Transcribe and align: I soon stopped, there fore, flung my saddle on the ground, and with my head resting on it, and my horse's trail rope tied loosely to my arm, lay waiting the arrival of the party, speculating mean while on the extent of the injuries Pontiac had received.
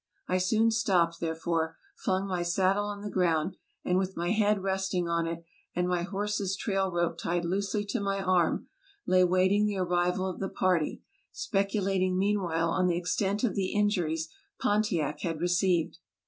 I 0.27 0.39
soon 0.39 0.71
stopped, 0.71 1.19
there 1.19 1.35
fore, 1.35 1.77
flung 1.95 2.25
my 2.27 2.41
saddle 2.41 2.85
on 2.85 3.01
the 3.03 3.09
ground, 3.11 3.55
and 3.85 3.99
with 3.99 4.17
my 4.17 4.31
head 4.31 4.63
resting 4.63 5.07
on 5.07 5.27
it, 5.27 5.45
and 5.75 5.87
my 5.87 6.01
horse's 6.01 6.55
trail 6.55 6.91
rope 6.91 7.19
tied 7.19 7.45
loosely 7.45 7.85
to 7.89 7.99
my 7.99 8.19
arm, 8.19 8.65
lay 9.05 9.23
waiting 9.23 9.67
the 9.67 9.77
arrival 9.77 10.27
of 10.27 10.39
the 10.39 10.49
party, 10.49 11.03
speculating 11.31 12.17
mean 12.17 12.41
while 12.41 12.71
on 12.71 12.87
the 12.87 12.97
extent 12.97 13.43
of 13.43 13.53
the 13.53 13.73
injuries 13.73 14.27
Pontiac 14.59 15.19
had 15.19 15.39
received. 15.39 15.99